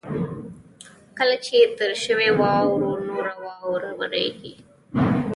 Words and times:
کله 1.17 1.35
چې 1.45 1.57
پر 1.77 1.91
شوې 2.03 2.29
واوره 2.39 2.91
نوره 3.09 3.33
واوره 3.45 3.91
ورېږي. 3.99 4.53